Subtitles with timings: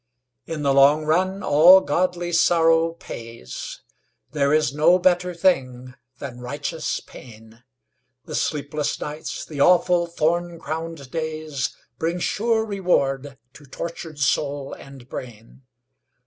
[0.47, 3.81] In the long run all godly sorrow pays,
[4.31, 7.63] There is no better thing than righteous pain,
[8.25, 15.07] The sleepless nights, the awful thorn crowned days, Bring sure reward to tortured soul and
[15.07, 15.61] brain.